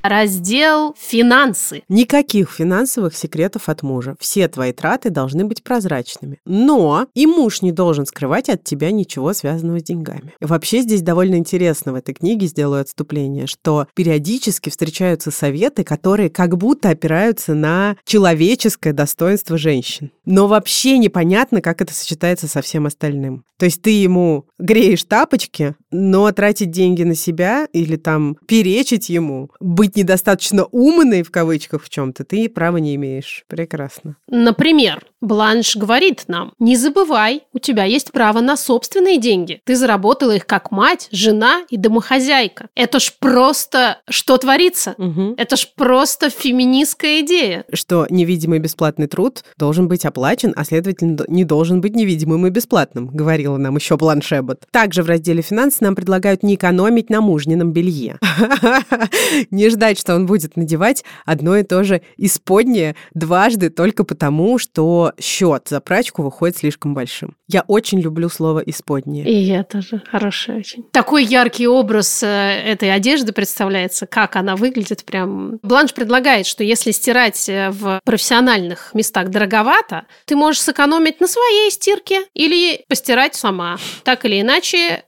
[0.03, 1.83] Раздел «Финансы».
[1.91, 4.17] Никаких финансовых секретов от мужа.
[4.19, 6.39] Все твои траты должны быть прозрачными.
[6.47, 10.33] Но и муж не должен скрывать от тебя ничего связанного с деньгами.
[10.41, 16.57] Вообще здесь довольно интересно в этой книге, сделаю отступление, что периодически встречаются советы, которые как
[16.57, 20.13] будто опираются на человеческое достоинство женщин.
[20.25, 23.45] Но вообще непонятно, как это сочетается со всем остальным.
[23.59, 29.51] То есть ты ему греешь тапочки, но тратить деньги на себя или там перечить ему,
[29.61, 33.45] быть недостаточно умной в кавычках в чем-то, ты права не имеешь.
[33.49, 34.17] Прекрасно.
[34.29, 39.61] Например, Бланш говорит нам, не забывай, у тебя есть право на собственные деньги.
[39.65, 42.69] Ты заработала их как мать, жена и домохозяйка.
[42.75, 44.95] Это ж просто что творится?
[44.97, 45.35] Угу.
[45.37, 47.65] Это ж просто феминистская идея.
[47.73, 53.09] Что невидимый бесплатный труд должен быть оплачен, а следовательно не должен быть невидимым и бесплатным,
[53.09, 54.65] говорила нам еще Бланшебот.
[54.71, 58.19] Также в разделе «Финансы» нам предлагают не экономить на мужнином белье.
[59.51, 65.13] Не ждать, что он будет надевать одно и то же исподнее дважды только потому, что
[65.21, 67.37] счет за прачку выходит слишком большим.
[67.49, 69.25] Я очень люблю слово «исподнее».
[69.25, 70.03] И я тоже.
[70.11, 70.85] Хороший очень.
[70.93, 75.59] Такой яркий образ э, этой одежды представляется, как она выглядит прям.
[75.63, 81.71] Бланш предлагает, что если стирать э, в профессиональных местах дороговато, ты можешь сэкономить на своей
[81.71, 83.79] стирке или постирать сама.
[84.05, 85.05] Так или иначе,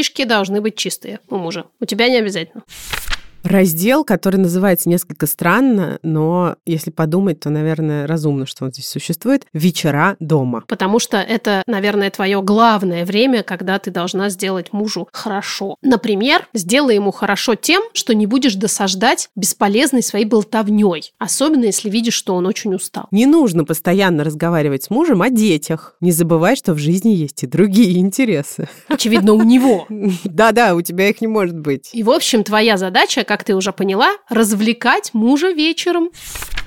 [0.00, 1.66] трусишки должны быть чистые у мужа.
[1.78, 2.62] У тебя не обязательно
[3.42, 9.46] раздел, который называется несколько странно, но если подумать, то, наверное, разумно, что он здесь существует.
[9.52, 10.62] Вечера дома.
[10.66, 15.76] Потому что это, наверное, твое главное время, когда ты должна сделать мужу хорошо.
[15.82, 21.12] Например, сделай ему хорошо тем, что не будешь досаждать бесполезной своей болтовней.
[21.18, 23.06] Особенно, если видишь, что он очень устал.
[23.10, 25.96] Не нужно постоянно разговаривать с мужем о детях.
[26.00, 28.68] Не забывай, что в жизни есть и другие интересы.
[28.88, 29.86] Очевидно, у него.
[30.24, 31.90] Да-да, у тебя их не может быть.
[31.92, 36.10] И, в общем, твоя задача как ты уже поняла, развлекать мужа вечером.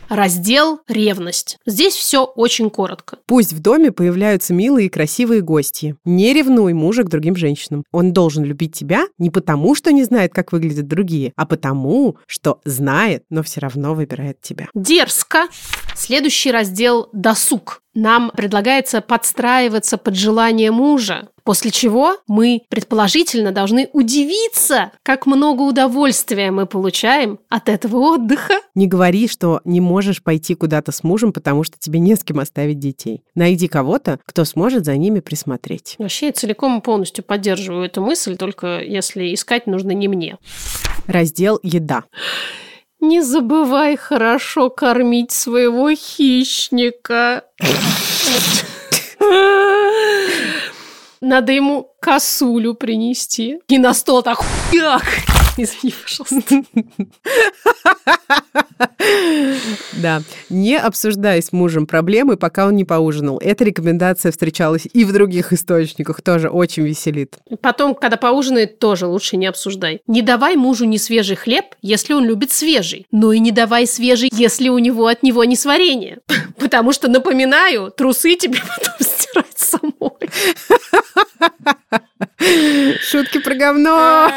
[0.07, 1.57] Раздел «Ревность».
[1.65, 3.17] Здесь все очень коротко.
[3.25, 5.97] Пусть в доме появляются милые и красивые гости.
[6.05, 7.83] Не ревнуй мужа к другим женщинам.
[7.91, 12.61] Он должен любить тебя не потому, что не знает, как выглядят другие, а потому, что
[12.63, 14.69] знает, но все равно выбирает тебя.
[14.73, 15.47] Дерзко.
[15.95, 17.81] Следующий раздел «Досуг».
[17.93, 26.51] Нам предлагается подстраиваться под желание мужа, после чего мы, предположительно, должны удивиться, как много удовольствия
[26.51, 28.55] мы получаем от этого отдыха.
[28.73, 32.39] Не говори, что не можешь пойти куда-то с мужем, потому что тебе не с кем
[32.39, 33.23] оставить детей.
[33.35, 35.95] Найди кого-то, кто сможет за ними присмотреть.
[35.99, 40.37] Вообще, я целиком и полностью поддерживаю эту мысль, только если искать нужно не мне.
[41.05, 42.05] Раздел «Еда».
[43.03, 47.43] Не забывай хорошо кормить своего хищника.
[51.23, 53.59] Надо ему косулю принести.
[53.69, 55.03] И на стол так хуяк.
[55.57, 56.63] Извини, пожалуйста.
[60.01, 60.21] Да.
[60.49, 63.39] Не обсуждай с мужем проблемы, пока он не поужинал.
[63.41, 66.21] Эта рекомендация встречалась и в других источниках.
[66.21, 67.37] Тоже очень веселит.
[67.61, 70.01] Потом, когда поужинает, тоже лучше не обсуждай.
[70.07, 73.05] Не давай мужу не свежий хлеб, если он любит свежий.
[73.11, 76.17] Ну и не давай свежий, если у него от него не сварение.
[76.57, 79.07] Потому что, напоминаю, трусы тебе потом
[79.73, 80.29] самой.
[83.01, 84.29] Шутки про говно.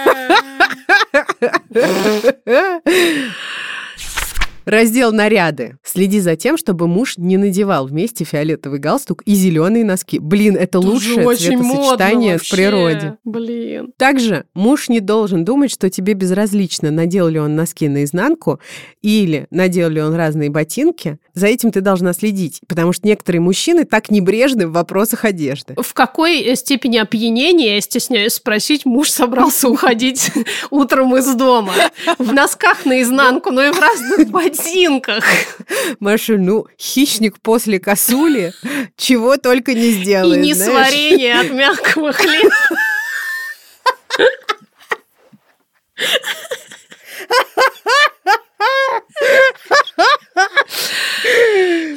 [4.67, 5.79] Раздел «Наряды».
[5.85, 10.19] Следи за тем, чтобы муж не надевал вместе фиолетовый галстук и зеленые носки.
[10.19, 13.17] Блин, это Тоже лучшее очень цветосочетание модно в природе.
[13.23, 13.93] Блин.
[13.97, 18.59] Также муж не должен думать, что тебе безразлично, надел ли он носки наизнанку
[19.03, 21.21] или надел ли он разные ботинки.
[21.33, 25.77] За этим ты должна следить, потому что некоторые мужчины так небрежны в вопросах одежды.
[25.81, 30.33] В какой э, степени опьянения, я стесняюсь спросить, муж собрался уходить
[30.71, 31.73] утром из дома?
[32.19, 34.56] В носках наизнанку, но и в разных ботинках.
[36.01, 38.53] Маша, ну, хищник после косули
[38.97, 40.43] чего только не И сделает.
[40.43, 40.89] не знаешь.
[40.89, 42.51] сварение от мягкого хлеба.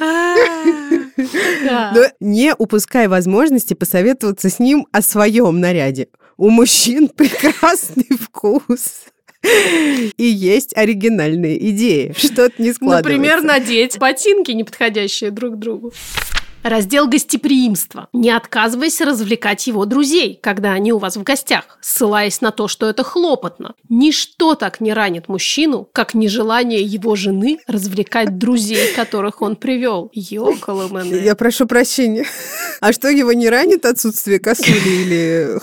[1.64, 1.92] Да.
[1.94, 6.08] Но не упускай возможности посоветоваться с ним о своем наряде.
[6.36, 9.04] У мужчин прекрасный вкус.
[10.16, 12.14] И есть оригинальные идеи.
[12.16, 13.10] Что-то не складывается.
[13.10, 15.92] Например, надеть ботинки, не подходящие друг другу.
[16.62, 18.08] Раздел гостеприимства.
[18.12, 22.86] Не отказывайся развлекать его друзей, когда они у вас в гостях, ссылаясь на то, что
[22.86, 23.74] это хлопотно.
[23.88, 30.10] Ничто так не ранит мужчину, как нежелание его жены развлекать друзей, которых он привел.
[30.12, 32.26] Ёкало Я прошу прощения.
[32.80, 35.58] А что его не ранит отсутствие косули или...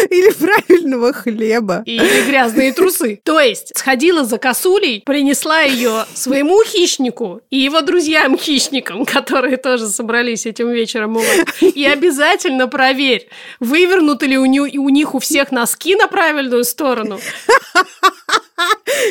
[0.10, 1.82] Или правильного хлеба?
[1.86, 3.20] Или грязные трусы.
[3.24, 10.46] То есть сходила за косулей, принесла ее своему хищнику и его друзьям-хищникам, которые тоже собрались
[10.46, 11.62] этим вечером у вас.
[11.62, 17.20] И обязательно проверь, вывернуты ли у, ню- у них у всех носки на правильную сторону.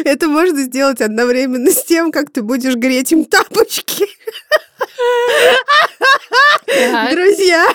[0.06, 4.06] Это можно сделать одновременно с тем, как ты будешь греть им тапочки.
[7.12, 7.68] Друзья,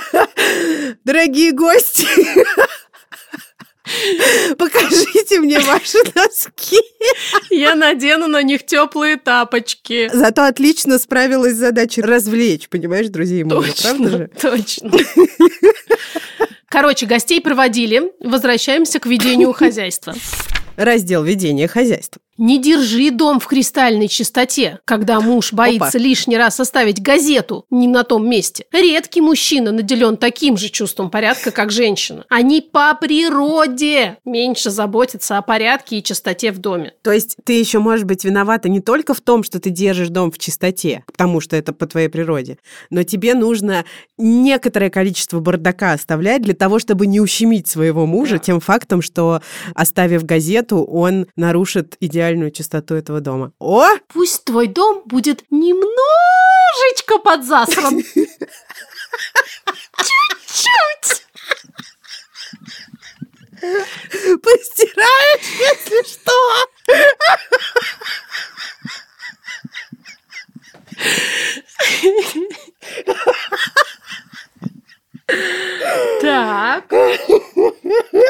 [1.05, 2.07] дорогие гости,
[4.59, 6.79] покажите мне ваши носки.
[7.51, 10.11] Я надену на них теплые тапочки.
[10.13, 14.31] Зато отлично справилась с задачей развлечь, понимаешь, друзей мужа, правда же?
[14.41, 14.91] точно.
[16.69, 18.13] Короче, гостей проводили.
[18.21, 20.15] Возвращаемся к ведению хозяйства.
[20.77, 22.21] Раздел ведения хозяйства.
[22.37, 25.99] Не держи дом в кристальной чистоте, когда муж боится Опа.
[25.99, 28.67] лишний раз оставить газету не на том месте.
[28.73, 32.25] Редкий мужчина наделен таким же чувством порядка, как женщина.
[32.29, 36.95] Они по природе меньше заботятся о порядке и чистоте в доме.
[37.03, 40.33] То есть ты еще можешь быть виновата не только в том, что ты держишь дом
[40.33, 42.59] в чистоте, потому что это по твоей природе,
[42.91, 43.85] но тебе нужно
[44.19, 49.41] некоторое количество бардака оставлять для того, чтобы не ущемить своего мужа тем фактом, что,
[49.75, 53.53] оставив газету, он нарушит идеальную чистоту этого дома.
[53.59, 53.87] О!
[54.09, 58.03] Пусть твой дом будет немножечко подзасран.
[59.99, 61.23] Чуть-чуть.
[64.43, 66.33] Постираешь, если что!
[76.21, 76.85] Так.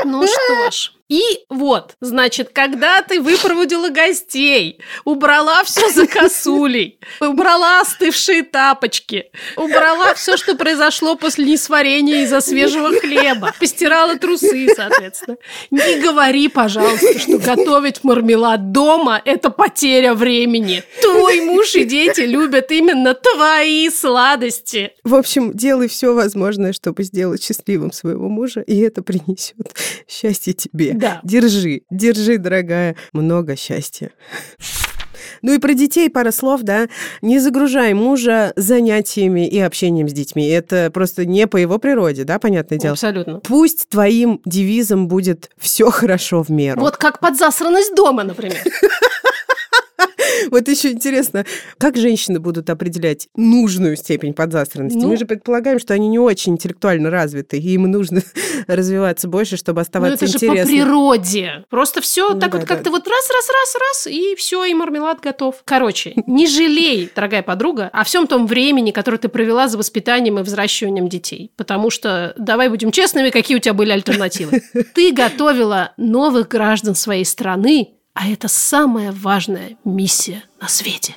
[0.04, 7.82] Ну что ж, И вот, значит, когда ты выпроводила гостей, убрала все за косулей, убрала
[7.82, 15.36] остывшие тапочки, убрала все, что произошло после несварения из-за свежего хлеба, постирала трусы, соответственно.
[15.70, 20.82] Не говори, пожалуйста, что готовить мармелад дома– это потеря времени.
[21.02, 24.92] Твой муж и дети любят именно твои сладости.
[25.04, 29.74] В общем, делай все возможное, чтобы сделать счастливым своего мужа, и это принесет
[30.08, 30.93] счастье тебе.
[31.04, 31.20] Да.
[31.22, 34.10] Держи, держи, дорогая, много счастья.
[35.42, 36.88] Ну и про детей пара слов, да.
[37.20, 40.46] Не загружай мужа занятиями и общением с детьми.
[40.48, 42.92] Это просто не по его природе, да, понятное дело.
[42.92, 43.40] Абсолютно.
[43.40, 46.80] Пусть твоим девизом будет все хорошо в меру.
[46.80, 48.56] Вот как подзасранность дома, например.
[50.50, 51.44] Вот еще интересно,
[51.78, 54.98] как женщины будут определять нужную степень подзасранности?
[54.98, 55.08] Ну.
[55.08, 58.22] Мы же предполагаем, что они не очень интеллектуально развиты, и им нужно
[58.66, 60.74] развиваться больше, чтобы Ну оставаться это же по интересным.
[60.76, 61.64] природе.
[61.70, 62.74] Просто все Ну так да, вот да.
[62.74, 65.56] как-то вот раз, раз, раз, раз, и все, и мармелад готов.
[65.64, 70.42] Короче, не жалей, дорогая подруга, о всем том времени, которое ты провела за воспитанием и
[70.42, 71.50] взращиванием детей.
[71.56, 74.62] Потому что, давай будем честными, какие у тебя были альтернативы.
[74.94, 81.16] Ты готовила новых граждан своей страны, а это самая важная миссия на свете.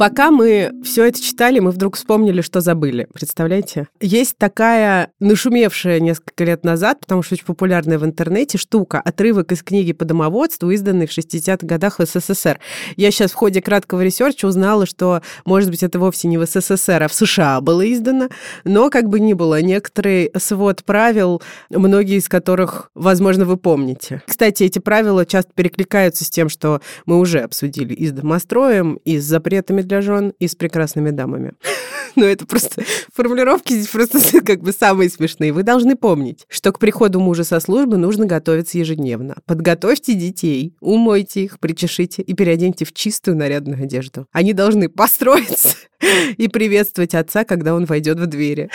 [0.00, 3.06] Пока мы все это читали, мы вдруг вспомнили, что забыли.
[3.12, 3.86] Представляете?
[4.00, 9.62] Есть такая нашумевшая несколько лет назад, потому что очень популярная в интернете штука, отрывок из
[9.62, 12.60] книги по домоводству, изданной в 60-х годах в СССР.
[12.96, 17.02] Я сейчас в ходе краткого ресерча узнала, что, может быть, это вовсе не в СССР,
[17.02, 18.30] а в США было издано,
[18.64, 24.22] но как бы ни было, некоторый свод правил, многие из которых, возможно, вы помните.
[24.26, 29.18] Кстати, эти правила часто перекликаются с тем, что мы уже обсудили и с домостроем, и
[29.18, 31.52] с запретами для жен, и с прекрасными дамами.
[32.16, 32.82] Но это просто
[33.12, 35.52] формулировки здесь просто как бы самые смешные.
[35.52, 39.36] Вы должны помнить, что к приходу мужа со службы нужно готовиться ежедневно.
[39.46, 44.26] Подготовьте детей, умойте их, причешите и переоденьте в чистую нарядную одежду.
[44.32, 45.76] Они должны построиться
[46.36, 48.70] и приветствовать отца, когда он войдет в двери.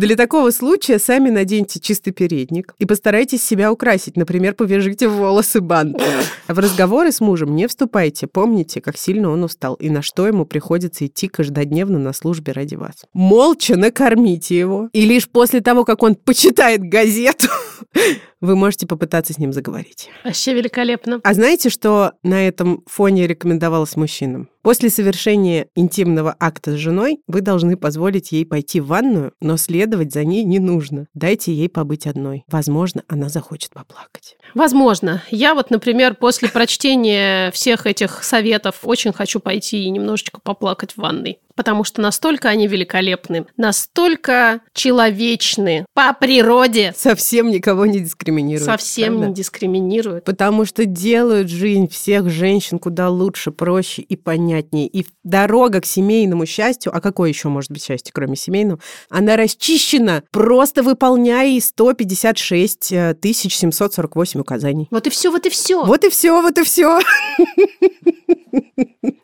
[0.00, 4.16] Для такого случая сами наденьте чистый передник и постарайтесь себя украсить.
[4.16, 6.08] Например, повяжите волосы бантом.
[6.48, 8.26] В разговоры с мужем не вступайте.
[8.26, 12.76] Помните, как сильно он устал и на что ему приходится идти каждодневно на службе ради
[12.76, 13.04] вас.
[13.12, 14.88] Молча накормите его.
[14.94, 17.48] И лишь после того, как он почитает газету,
[18.40, 20.08] вы можете попытаться с ним заговорить.
[20.24, 21.20] Вообще великолепно.
[21.22, 24.48] А знаете, что на этом фоне рекомендовалось мужчинам?
[24.62, 30.12] После совершения интимного акта с женой вы должны позволить ей пойти в ванную, но следовать
[30.12, 31.06] за ней не нужно.
[31.14, 32.44] Дайте ей побыть одной.
[32.46, 34.36] Возможно, она захочет поплакать.
[34.54, 35.22] Возможно.
[35.30, 40.98] Я вот, например, после прочтения всех этих советов очень хочу пойти и немножечко поплакать в
[40.98, 41.38] ванной.
[41.54, 48.29] Потому что настолько они великолепны, настолько человечны по природе, Совсем никого не дискриминируют.
[48.64, 49.28] Совсем правда?
[49.28, 50.24] не дискриминируют.
[50.24, 54.86] Потому что делают жизнь всех женщин куда лучше, проще и понятнее.
[54.86, 60.22] И дорога к семейному счастью, а какое еще может быть счастье, кроме семейного, она расчищена,
[60.30, 64.88] просто выполняя 156 э, 748 указаний.
[64.90, 65.84] Вот и все, вот и все.
[65.84, 67.00] Вот и все, вот и все.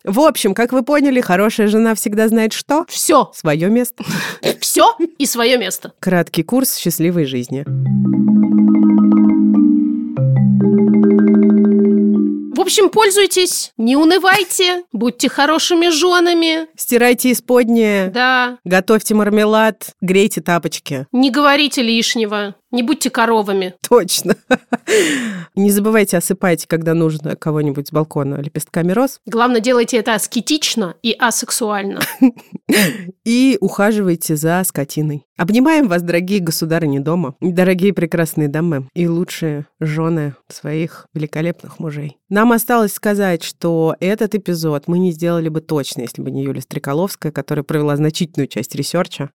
[0.04, 2.84] В общем, как вы поняли, хорошая жена всегда знает что?
[2.88, 4.04] Все, Свое место.
[4.60, 5.92] все и свое место.
[5.98, 7.64] Краткий курс счастливой жизни.
[12.56, 16.66] В общем, пользуйтесь, не унывайте, будьте хорошими женами.
[16.76, 21.06] Стирайте исподнее, Да, готовьте мармелад, грейте тапочки.
[21.12, 23.74] не говорите лишнего, не будьте коровами.
[23.88, 24.36] Точно.
[25.56, 29.20] Не забывайте осыпать, когда нужно кого-нибудь с балкона лепестками роз.
[29.24, 32.00] Главное, делайте это аскетично и асексуально.
[33.24, 35.24] И ухаживайте за скотиной.
[35.36, 42.16] Обнимаем вас, дорогие государыни дома, дорогие прекрасные дамы и лучшие жены своих великолепных мужей.
[42.30, 46.62] Нам осталось сказать, что этот эпизод мы не сделали бы точно, если бы не Юлия
[46.62, 49.30] Стреколовская, которая провела значительную часть ресерча.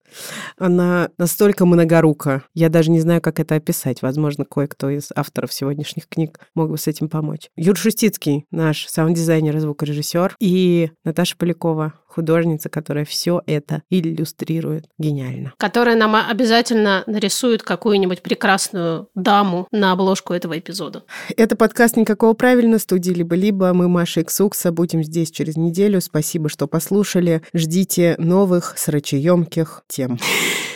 [0.56, 2.44] Она настолько многорука.
[2.54, 4.00] Я даже не знаю, как это описать.
[4.00, 7.50] Возможно, кое-кто из авторов сегодняшних книг мог бы с этим помочь.
[7.56, 15.52] Юра Шустицкий, наш саунд-дизайнер и звукорежиссер, и Наташа Полякова, художница, которая все это иллюстрирует гениально.
[15.58, 21.04] Которая нам обязательно нарисует какую-нибудь прекрасную даму на обложку этого эпизода.
[21.36, 23.74] Это подкаст «Никакого правильно» студии «Либо-либо».
[23.74, 26.00] Мы, Маша Иксукса, будем здесь через неделю.
[26.00, 27.42] Спасибо, что послушали.
[27.52, 30.18] Ждите новых срачеемких тем.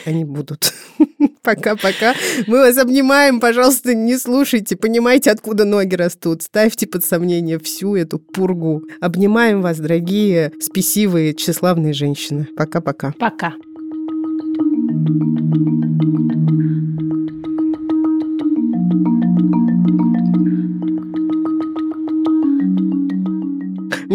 [0.05, 0.74] Они будут.
[1.43, 2.14] Пока-пока.
[2.47, 3.40] Мы вас обнимаем.
[3.40, 4.76] Пожалуйста, не слушайте.
[4.76, 6.43] Понимаете, откуда ноги растут.
[6.43, 8.84] Ставьте под сомнение всю эту пургу.
[9.01, 12.47] Обнимаем вас, дорогие, спесивые, тщеславные женщины.
[12.57, 13.12] Пока-пока.
[13.18, 13.55] Пока.
[13.55, 15.18] Мне
[20.38, 20.61] нрав-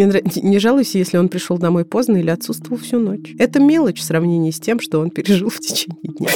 [0.06, 3.34] Не жалуйся, если он пришел домой поздно или отсутствовал всю ночь.
[3.40, 6.30] Это мелочь в сравнении с тем, что он пережил в течение дня.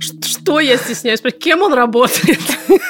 [0.00, 1.20] Что, я стесняюсь?
[1.38, 2.40] Кем он работает?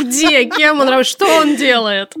[0.00, 0.44] Где?
[0.44, 1.06] Кем он работает?
[1.06, 2.14] Что он делает?